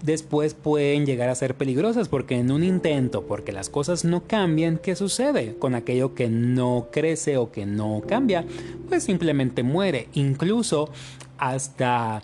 después 0.02 0.54
pueden 0.54 1.04
llegar 1.04 1.28
a 1.28 1.34
ser 1.34 1.54
peligrosas 1.54 2.08
porque 2.08 2.38
en 2.38 2.50
un 2.50 2.64
intento, 2.64 3.26
porque 3.26 3.52
las 3.52 3.68
cosas 3.68 4.04
no 4.04 4.25
cambian, 4.26 4.78
¿qué 4.78 4.96
sucede 4.96 5.56
con 5.58 5.75
aquello 5.75 6.14
que 6.14 6.30
no 6.30 6.88
crece 6.90 7.36
o 7.36 7.50
que 7.50 7.66
no 7.66 8.02
cambia? 8.06 8.46
Pues 8.88 9.04
simplemente 9.04 9.62
muere, 9.62 10.08
incluso 10.14 10.88
hasta 11.36 12.22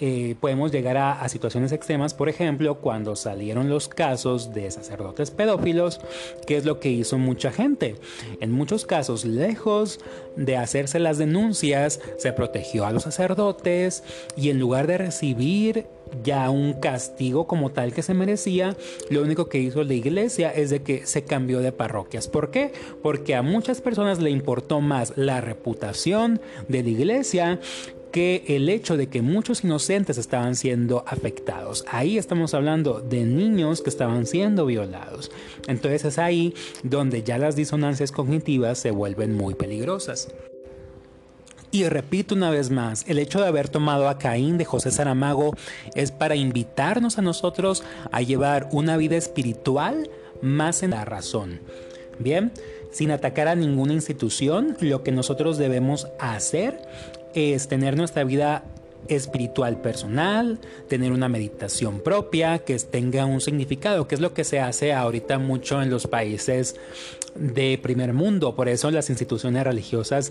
eh, 0.00 0.34
podemos 0.40 0.72
llegar 0.72 0.96
a, 0.96 1.28
situaciones 1.28 1.72
extremas, 1.72 2.14
por 2.14 2.28
ejemplo, 2.28 2.76
cuando 2.76 3.14
salieron 3.16 3.68
los 3.68 3.88
casos 3.88 4.52
de 4.54 4.70
sacerdotes 4.70 5.30
pedófilos, 5.30 6.00
que 6.46 6.56
es 6.56 6.64
lo 6.64 6.80
que 6.80 6.88
hizo 6.88 7.18
mucha 7.18 7.52
gente. 7.52 7.96
En 8.40 8.50
muchos 8.50 8.86
casos, 8.86 9.26
lejos 9.26 10.00
de 10.36 10.56
hacerse 10.56 10.98
las 10.98 11.18
denuncias, 11.18 12.00
se 12.16 12.32
protegió 12.32 12.86
a 12.86 12.92
los 12.92 13.02
sacerdotes 13.02 14.02
y 14.36 14.48
en 14.48 14.58
lugar 14.58 14.86
de 14.86 14.98
recibir 14.98 15.86
ya 16.24 16.50
un 16.50 16.72
castigo 16.74 17.46
como 17.46 17.70
tal 17.70 17.92
que 17.92 18.02
se 18.02 18.14
merecía, 18.14 18.76
lo 19.10 19.22
único 19.22 19.48
que 19.48 19.58
hizo 19.58 19.84
la 19.84 19.94
iglesia 19.94 20.50
es 20.50 20.70
de 20.70 20.82
que 20.82 21.06
se 21.06 21.24
cambió 21.24 21.60
de 21.60 21.72
parroquias. 21.72 22.26
¿Por 22.26 22.50
qué? 22.50 22.72
Porque 23.02 23.34
a 23.34 23.42
muchas 23.42 23.80
personas 23.80 24.18
le 24.18 24.30
importó 24.30 24.80
más 24.80 25.12
la 25.16 25.40
reputación 25.40 26.40
de 26.68 26.82
la 26.82 26.88
iglesia 26.88 27.60
que 28.10 28.44
el 28.48 28.68
hecho 28.68 28.96
de 28.96 29.08
que 29.08 29.22
muchos 29.22 29.64
inocentes 29.64 30.18
estaban 30.18 30.56
siendo 30.56 31.04
afectados. 31.06 31.84
Ahí 31.90 32.18
estamos 32.18 32.54
hablando 32.54 33.00
de 33.00 33.24
niños 33.24 33.82
que 33.82 33.90
estaban 33.90 34.26
siendo 34.26 34.66
violados. 34.66 35.30
Entonces 35.68 36.04
es 36.04 36.18
ahí 36.18 36.54
donde 36.82 37.22
ya 37.22 37.38
las 37.38 37.56
disonancias 37.56 38.12
cognitivas 38.12 38.78
se 38.78 38.90
vuelven 38.90 39.36
muy 39.36 39.54
peligrosas. 39.54 40.28
Y 41.72 41.84
repito 41.84 42.34
una 42.34 42.50
vez 42.50 42.70
más, 42.70 43.04
el 43.06 43.20
hecho 43.20 43.40
de 43.40 43.46
haber 43.46 43.68
tomado 43.68 44.08
a 44.08 44.18
Caín 44.18 44.58
de 44.58 44.64
José 44.64 44.90
Saramago 44.90 45.54
es 45.94 46.10
para 46.10 46.34
invitarnos 46.34 47.18
a 47.18 47.22
nosotros 47.22 47.84
a 48.10 48.22
llevar 48.22 48.68
una 48.72 48.96
vida 48.96 49.16
espiritual 49.16 50.10
más 50.42 50.82
en 50.82 50.90
la 50.90 51.04
razón. 51.04 51.60
Bien, 52.18 52.52
sin 52.90 53.12
atacar 53.12 53.46
a 53.46 53.54
ninguna 53.54 53.92
institución, 53.92 54.76
lo 54.80 55.04
que 55.04 55.12
nosotros 55.12 55.58
debemos 55.58 56.08
hacer 56.18 56.82
es 57.34 57.68
tener 57.68 57.96
nuestra 57.96 58.24
vida 58.24 58.64
espiritual 59.08 59.80
personal, 59.80 60.58
tener 60.88 61.12
una 61.12 61.28
meditación 61.28 62.00
propia 62.00 62.58
que 62.60 62.78
tenga 62.78 63.24
un 63.24 63.40
significado, 63.40 64.06
que 64.06 64.14
es 64.14 64.20
lo 64.20 64.34
que 64.34 64.44
se 64.44 64.60
hace 64.60 64.92
ahorita 64.92 65.38
mucho 65.38 65.82
en 65.82 65.90
los 65.90 66.06
países 66.06 66.76
de 67.34 67.78
primer 67.82 68.12
mundo. 68.12 68.54
Por 68.54 68.68
eso 68.68 68.90
las 68.90 69.10
instituciones 69.10 69.64
religiosas 69.64 70.30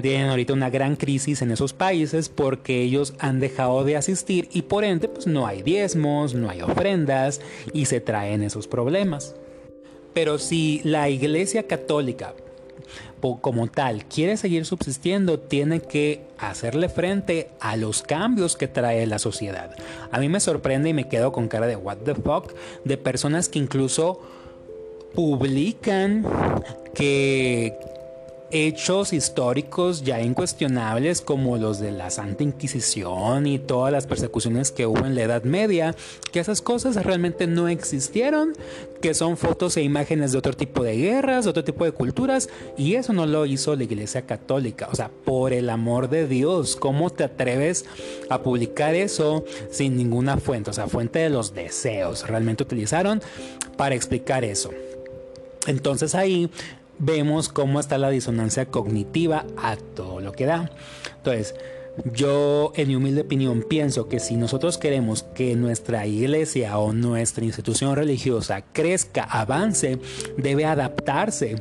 tienen 0.00 0.28
ahorita 0.28 0.52
una 0.52 0.70
gran 0.70 0.96
crisis 0.96 1.42
en 1.42 1.50
esos 1.50 1.72
países 1.72 2.28
porque 2.28 2.82
ellos 2.82 3.14
han 3.18 3.40
dejado 3.40 3.84
de 3.84 3.96
asistir 3.96 4.48
y 4.52 4.62
por 4.62 4.84
ende 4.84 5.08
pues 5.08 5.26
no 5.26 5.46
hay 5.46 5.62
diezmos, 5.62 6.34
no 6.34 6.50
hay 6.50 6.62
ofrendas 6.62 7.40
y 7.72 7.86
se 7.86 8.00
traen 8.00 8.42
esos 8.42 8.68
problemas. 8.68 9.34
Pero 10.14 10.38
si 10.38 10.80
la 10.84 11.08
Iglesia 11.08 11.66
Católica 11.66 12.34
como 13.40 13.66
tal 13.68 14.04
quiere 14.06 14.36
seguir 14.36 14.64
subsistiendo, 14.64 15.38
tiene 15.38 15.80
que 15.80 16.22
hacerle 16.38 16.88
frente 16.88 17.50
a 17.60 17.76
los 17.76 18.02
cambios 18.02 18.56
que 18.56 18.68
trae 18.68 19.06
la 19.06 19.18
sociedad. 19.18 19.74
A 20.10 20.18
mí 20.18 20.28
me 20.28 20.40
sorprende 20.40 20.88
y 20.88 20.94
me 20.94 21.08
quedo 21.08 21.32
con 21.32 21.48
cara 21.48 21.66
de 21.66 21.76
what 21.76 21.98
the 21.98 22.14
fuck 22.14 22.52
de 22.84 22.96
personas 22.96 23.48
que 23.48 23.58
incluso 23.58 24.20
publican 25.14 26.24
que 26.94 27.78
hechos 28.52 29.14
históricos 29.14 30.02
ya 30.02 30.20
incuestionables 30.20 31.22
como 31.22 31.56
los 31.56 31.80
de 31.80 31.90
la 31.90 32.10
Santa 32.10 32.42
Inquisición 32.42 33.46
y 33.46 33.58
todas 33.58 33.90
las 33.90 34.06
persecuciones 34.06 34.70
que 34.70 34.86
hubo 34.86 35.06
en 35.06 35.14
la 35.14 35.22
Edad 35.22 35.44
Media, 35.44 35.96
que 36.30 36.40
esas 36.40 36.60
cosas 36.60 37.02
realmente 37.02 37.46
no 37.46 37.68
existieron, 37.68 38.52
que 39.00 39.14
son 39.14 39.38
fotos 39.38 39.76
e 39.78 39.82
imágenes 39.82 40.32
de 40.32 40.38
otro 40.38 40.52
tipo 40.52 40.84
de 40.84 40.96
guerras, 40.96 41.44
de 41.44 41.50
otro 41.50 41.64
tipo 41.64 41.84
de 41.84 41.92
culturas, 41.92 42.50
y 42.76 42.94
eso 42.94 43.14
no 43.14 43.26
lo 43.26 43.46
hizo 43.46 43.74
la 43.74 43.84
Iglesia 43.84 44.26
Católica. 44.26 44.88
O 44.92 44.94
sea, 44.94 45.10
por 45.24 45.54
el 45.54 45.70
amor 45.70 46.10
de 46.10 46.28
Dios, 46.28 46.76
¿cómo 46.76 47.10
te 47.10 47.24
atreves 47.24 47.86
a 48.28 48.42
publicar 48.42 48.94
eso 48.94 49.44
sin 49.70 49.96
ninguna 49.96 50.36
fuente? 50.36 50.70
O 50.70 50.74
sea, 50.74 50.88
fuente 50.88 51.20
de 51.20 51.30
los 51.30 51.54
deseos, 51.54 52.28
realmente 52.28 52.62
utilizaron 52.62 53.22
para 53.76 53.94
explicar 53.94 54.44
eso. 54.44 54.70
Entonces 55.66 56.14
ahí 56.14 56.50
vemos 56.98 57.48
cómo 57.48 57.80
está 57.80 57.98
la 57.98 58.10
disonancia 58.10 58.66
cognitiva 58.66 59.44
a 59.56 59.76
todo 59.76 60.20
lo 60.20 60.32
que 60.32 60.46
da. 60.46 60.70
Entonces, 61.16 61.54
yo 62.12 62.72
en 62.74 62.88
mi 62.88 62.96
humilde 62.96 63.20
opinión 63.20 63.64
pienso 63.68 64.08
que 64.08 64.18
si 64.18 64.36
nosotros 64.36 64.78
queremos 64.78 65.24
que 65.34 65.54
nuestra 65.56 66.06
iglesia 66.06 66.78
o 66.78 66.92
nuestra 66.92 67.44
institución 67.44 67.94
religiosa 67.96 68.62
crezca, 68.72 69.24
avance, 69.24 69.98
debe 70.38 70.64
adaptarse 70.64 71.56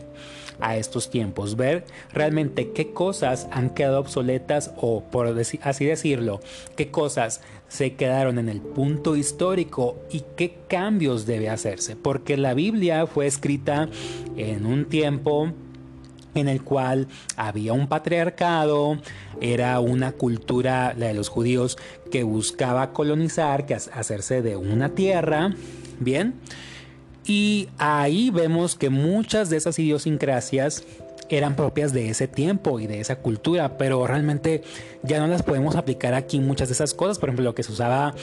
a 0.60 0.78
estos 0.78 1.10
tiempos, 1.10 1.56
ver 1.56 1.86
realmente 2.14 2.72
qué 2.72 2.92
cosas 2.94 3.48
han 3.52 3.72
quedado 3.72 4.00
obsoletas 4.00 4.72
o 4.78 5.04
por 5.04 5.28
así 5.64 5.86
decirlo, 5.86 6.40
qué 6.76 6.92
cosas 6.92 7.42
se 7.68 7.94
quedaron 7.94 8.38
en 8.38 8.50
el 8.50 8.62
punto 8.62 9.16
histórico 9.16 9.98
y 10.12 10.24
qué 10.36 10.58
cambios 10.68 11.26
debe 11.26 11.50
hacerse, 11.50 11.96
porque 11.96 12.36
la 12.36 12.54
Biblia 12.54 13.08
fue 13.08 13.28
escrita 13.28 13.88
en 14.36 14.66
un 14.66 14.86
tiempo 14.86 15.54
en 16.36 16.48
el 16.48 16.64
cual 16.64 17.08
había 17.36 17.74
un 17.74 17.88
patriarcado, 17.88 18.98
era 19.42 19.80
una 19.80 20.14
cultura, 20.14 20.94
la 20.98 21.08
de 21.08 21.14
los 21.14 21.30
judíos, 21.30 21.78
que 22.12 22.24
buscaba 22.24 22.94
colonizar, 22.94 23.66
que 23.66 23.74
hacerse 23.74 24.42
de 24.42 24.56
una 24.56 24.90
tierra, 24.90 25.54
bien, 26.00 26.36
y 27.26 27.70
ahí 27.78 28.30
vemos 28.32 28.76
que 28.76 28.90
muchas 28.90 29.50
de 29.50 29.58
esas 29.58 29.78
idiosincrasias 29.78 30.84
eran 31.38 31.56
propias 31.56 31.94
de 31.94 32.10
ese 32.10 32.28
tiempo 32.28 32.80
y 32.80 32.88
de 32.88 33.00
esa 33.00 33.18
cultura, 33.18 33.78
pero 33.78 34.06
realmente 34.06 34.64
ya 35.04 35.20
no 35.20 35.28
las 35.28 35.44
podemos 35.44 35.76
aplicar 35.76 36.14
aquí 36.14 36.40
muchas 36.40 36.68
de 36.68 36.74
esas 36.74 36.94
cosas, 36.94 37.20
por 37.20 37.30
ejemplo, 37.30 37.46
lo 37.46 37.56
que 37.56 37.64
se 37.64 37.72
usaba, 37.72 38.14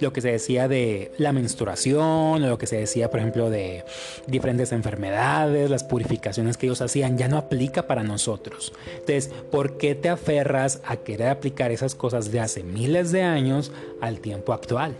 lo 0.00 0.12
que 0.12 0.20
se 0.20 0.30
decía 0.30 0.68
de 0.68 1.12
la 1.18 1.32
menstruación, 1.32 2.42
o 2.42 2.46
lo 2.46 2.58
que 2.58 2.66
se 2.66 2.76
decía, 2.76 3.10
por 3.10 3.20
ejemplo, 3.20 3.50
de 3.50 3.84
diferentes 4.26 4.72
enfermedades, 4.72 5.70
las 5.70 5.84
purificaciones 5.84 6.56
que 6.56 6.66
ellos 6.66 6.80
hacían, 6.80 7.18
ya 7.18 7.28
no 7.28 7.36
aplica 7.36 7.86
para 7.86 8.04
nosotros. 8.04 8.72
Entonces, 8.92 9.30
¿por 9.50 9.76
qué 9.76 9.94
te 9.94 10.08
aferras 10.08 10.80
a 10.86 10.98
querer 10.98 11.28
aplicar 11.28 11.72
esas 11.72 11.94
cosas 11.94 12.30
de 12.30 12.40
hace 12.40 12.62
miles 12.62 13.12
de 13.12 13.22
años 13.22 13.72
al 14.00 14.20
tiempo 14.20 14.52
actual? 14.52 14.96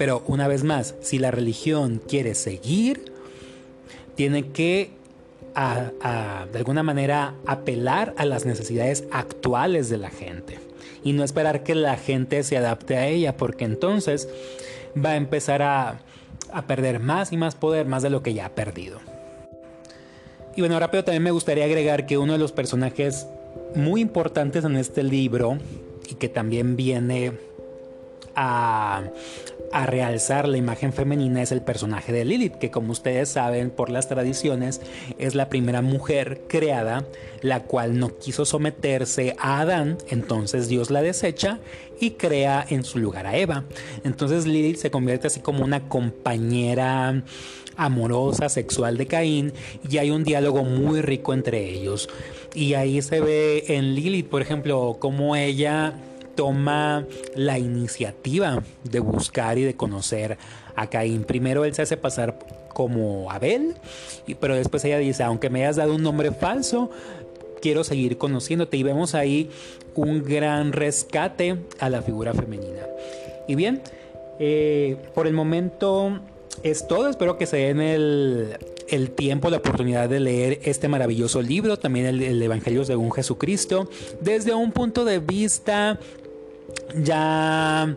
Pero 0.00 0.22
una 0.26 0.48
vez 0.48 0.64
más, 0.64 0.94
si 1.02 1.18
la 1.18 1.30
religión 1.30 2.00
quiere 2.08 2.34
seguir, 2.34 3.12
tiene 4.14 4.48
que 4.48 4.92
de 5.54 6.58
alguna 6.58 6.82
manera 6.82 7.34
apelar 7.44 8.14
a 8.16 8.24
las 8.24 8.46
necesidades 8.46 9.04
actuales 9.10 9.90
de 9.90 9.98
la 9.98 10.08
gente 10.08 10.58
y 11.04 11.12
no 11.12 11.22
esperar 11.22 11.64
que 11.64 11.74
la 11.74 11.98
gente 11.98 12.44
se 12.44 12.56
adapte 12.56 12.96
a 12.96 13.08
ella 13.08 13.36
porque 13.36 13.66
entonces 13.66 14.26
va 14.96 15.10
a 15.10 15.16
empezar 15.16 15.60
a, 15.60 16.00
a 16.50 16.66
perder 16.66 16.98
más 16.98 17.30
y 17.30 17.36
más 17.36 17.54
poder, 17.54 17.84
más 17.84 18.02
de 18.02 18.08
lo 18.08 18.22
que 18.22 18.32
ya 18.32 18.46
ha 18.46 18.54
perdido. 18.54 19.00
Y 20.56 20.62
bueno, 20.62 20.80
rápido 20.80 21.04
también 21.04 21.24
me 21.24 21.30
gustaría 21.30 21.66
agregar 21.66 22.06
que 22.06 22.16
uno 22.16 22.32
de 22.32 22.38
los 22.38 22.52
personajes 22.52 23.26
muy 23.74 24.00
importantes 24.00 24.64
en 24.64 24.76
este 24.76 25.02
libro 25.02 25.58
y 26.08 26.14
que 26.14 26.30
también 26.30 26.74
viene 26.74 27.32
a, 28.34 29.02
realzar 29.72 30.48
la 30.48 30.56
imagen 30.56 30.92
femenina 30.92 31.42
es 31.42 31.52
el 31.52 31.62
personaje 31.62 32.12
de 32.12 32.24
Lilith, 32.24 32.54
que 32.54 32.70
como 32.70 32.92
ustedes 32.92 33.28
saben 33.28 33.70
por 33.70 33.90
las 33.90 34.08
tradiciones 34.08 34.80
es 35.18 35.34
la 35.34 35.48
primera 35.48 35.82
mujer 35.82 36.42
creada, 36.48 37.04
la 37.40 37.62
cual 37.62 37.98
no 37.98 38.18
quiso 38.18 38.44
someterse 38.44 39.36
a 39.38 39.60
Adán, 39.60 39.98
entonces 40.08 40.68
Dios 40.68 40.90
la 40.90 41.02
desecha 41.02 41.60
y 42.00 42.12
crea 42.12 42.64
en 42.68 42.84
su 42.84 42.98
lugar 42.98 43.26
a 43.26 43.36
Eva. 43.36 43.64
Entonces 44.04 44.46
Lilith 44.46 44.78
se 44.78 44.90
convierte 44.90 45.28
así 45.28 45.40
como 45.40 45.64
una 45.64 45.88
compañera 45.88 47.22
amorosa, 47.76 48.48
sexual 48.48 48.96
de 48.98 49.06
Caín, 49.06 49.52
y 49.88 49.98
hay 49.98 50.10
un 50.10 50.24
diálogo 50.24 50.64
muy 50.64 51.00
rico 51.00 51.32
entre 51.32 51.68
ellos. 51.70 52.08
Y 52.54 52.74
ahí 52.74 53.00
se 53.00 53.20
ve 53.20 53.64
en 53.68 53.94
Lilith, 53.94 54.28
por 54.28 54.42
ejemplo, 54.42 54.96
cómo 54.98 55.36
ella 55.36 55.94
toma 56.40 57.04
la 57.34 57.58
iniciativa 57.58 58.62
de 58.82 58.98
buscar 58.98 59.58
y 59.58 59.62
de 59.64 59.76
conocer 59.76 60.38
a 60.74 60.88
Caín. 60.88 61.24
Primero 61.24 61.66
él 61.66 61.74
se 61.74 61.82
hace 61.82 61.98
pasar 61.98 62.38
como 62.72 63.30
Abel, 63.30 63.74
pero 64.40 64.54
después 64.54 64.82
ella 64.86 64.96
dice, 64.96 65.22
aunque 65.22 65.50
me 65.50 65.60
hayas 65.62 65.76
dado 65.76 65.94
un 65.94 66.02
nombre 66.02 66.32
falso, 66.32 66.90
quiero 67.60 67.84
seguir 67.84 68.16
conociéndote. 68.16 68.78
Y 68.78 68.82
vemos 68.82 69.14
ahí 69.14 69.50
un 69.94 70.22
gran 70.22 70.72
rescate 70.72 71.56
a 71.78 71.90
la 71.90 72.00
figura 72.00 72.32
femenina. 72.32 72.86
Y 73.46 73.54
bien, 73.54 73.82
eh, 74.38 74.96
por 75.14 75.26
el 75.26 75.34
momento 75.34 76.20
es 76.62 76.88
todo. 76.88 77.10
Espero 77.10 77.36
que 77.36 77.44
se 77.44 77.58
den 77.58 77.82
el, 77.82 78.56
el 78.88 79.10
tiempo, 79.10 79.50
la 79.50 79.58
oportunidad 79.58 80.08
de 80.08 80.20
leer 80.20 80.60
este 80.64 80.88
maravilloso 80.88 81.42
libro, 81.42 81.78
también 81.78 82.06
el, 82.06 82.22
el 82.22 82.42
Evangelio 82.42 82.84
según 82.84 83.12
Jesucristo, 83.12 83.88
desde 84.20 84.54
un 84.54 84.72
punto 84.72 85.04
de 85.04 85.18
vista 85.18 85.98
ya 86.94 87.96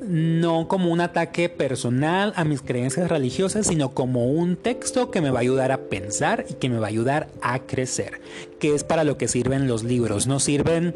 no 0.00 0.68
como 0.68 0.90
un 0.90 1.00
ataque 1.00 1.48
personal 1.48 2.32
a 2.36 2.44
mis 2.44 2.62
creencias 2.62 3.08
religiosas, 3.08 3.66
sino 3.66 3.92
como 3.92 4.26
un 4.26 4.56
texto 4.56 5.10
que 5.10 5.20
me 5.20 5.30
va 5.30 5.38
a 5.38 5.42
ayudar 5.42 5.72
a 5.72 5.82
pensar 5.88 6.44
y 6.48 6.54
que 6.54 6.68
me 6.68 6.78
va 6.78 6.86
a 6.86 6.90
ayudar 6.90 7.28
a 7.40 7.60
crecer, 7.60 8.20
que 8.58 8.74
es 8.74 8.84
para 8.84 9.04
lo 9.04 9.16
que 9.16 9.28
sirven 9.28 9.68
los 9.68 9.84
libros, 9.84 10.26
no 10.26 10.38
sirven 10.38 10.94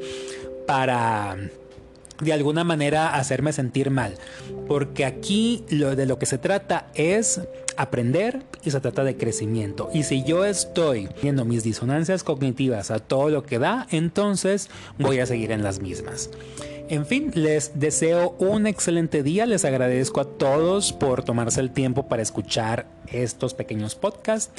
para 0.66 1.36
de 2.20 2.32
alguna 2.32 2.64
manera 2.64 3.14
hacerme 3.14 3.52
sentir 3.52 3.90
mal, 3.90 4.14
porque 4.68 5.04
aquí 5.04 5.64
lo 5.70 5.96
de 5.96 6.06
lo 6.06 6.18
que 6.18 6.26
se 6.26 6.38
trata 6.38 6.86
es 6.94 7.40
aprender 7.76 8.42
y 8.62 8.70
se 8.70 8.80
trata 8.80 9.04
de 9.04 9.16
crecimiento. 9.16 9.90
Y 9.92 10.02
si 10.02 10.22
yo 10.24 10.44
estoy 10.44 11.08
viendo 11.22 11.44
mis 11.44 11.64
disonancias 11.64 12.24
cognitivas 12.24 12.90
a 12.90 12.98
todo 12.98 13.30
lo 13.30 13.42
que 13.42 13.58
da, 13.58 13.86
entonces 13.90 14.68
voy 14.98 15.20
a 15.20 15.26
seguir 15.26 15.52
en 15.52 15.62
las 15.62 15.80
mismas. 15.80 16.30
En 16.90 17.06
fin, 17.06 17.30
les 17.34 17.78
deseo 17.78 18.34
un 18.40 18.66
excelente 18.66 19.22
día, 19.22 19.46
les 19.46 19.64
agradezco 19.64 20.20
a 20.20 20.24
todos 20.24 20.92
por 20.92 21.22
tomarse 21.22 21.60
el 21.60 21.70
tiempo 21.70 22.08
para 22.08 22.20
escuchar 22.20 22.86
estos 23.06 23.54
pequeños 23.54 23.94
podcasts. 23.94 24.50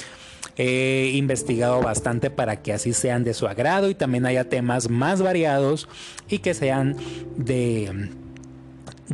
He 0.56 1.12
investigado 1.14 1.80
bastante 1.80 2.30
para 2.30 2.62
que 2.62 2.72
así 2.72 2.92
sean 2.92 3.24
de 3.24 3.34
su 3.34 3.46
agrado 3.46 3.88
y 3.88 3.94
también 3.94 4.26
haya 4.26 4.48
temas 4.48 4.90
más 4.90 5.22
variados 5.22 5.88
y 6.28 6.40
que 6.40 6.54
sean 6.54 6.96
de, 7.36 8.10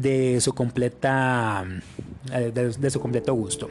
de 0.00 0.40
su 0.40 0.54
completa 0.54 1.66
eh, 2.32 2.52
de, 2.78 2.90
su 2.90 3.00
completo 3.00 3.32
gusto. 3.34 3.68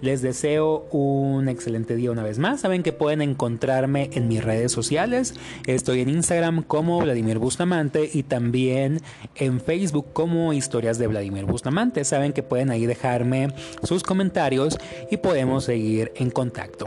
Les 0.00 0.22
deseo 0.22 0.86
un 0.90 1.48
excelente 1.48 1.94
día 1.96 2.10
una 2.10 2.22
vez 2.22 2.38
más. 2.38 2.60
Saben 2.60 2.82
que 2.82 2.92
pueden 2.92 3.22
encontrarme 3.22 4.10
en 4.12 4.28
mis 4.28 4.42
redes 4.42 4.72
sociales. 4.72 5.34
Estoy 5.66 6.00
en 6.00 6.08
Instagram 6.08 6.62
como 6.62 7.00
Vladimir 7.00 7.38
Bustamante 7.38 8.10
y 8.12 8.22
también 8.22 9.00
en 9.36 9.60
Facebook 9.60 10.06
como 10.12 10.52
Historias 10.52 10.98
de 10.98 11.06
Vladimir 11.06 11.44
Bustamante. 11.44 12.04
Saben 12.04 12.32
que 12.32 12.42
pueden 12.42 12.70
ahí 12.70 12.86
dejarme 12.86 13.48
sus 13.82 14.02
comentarios 14.02 14.78
y 15.10 15.18
podemos 15.18 15.64
seguir 15.64 16.12
en 16.16 16.30
contacto. 16.30 16.86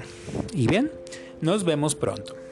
Y 0.53 0.67
bien, 0.67 0.91
nos 1.41 1.63
vemos 1.63 1.95
pronto. 1.95 2.42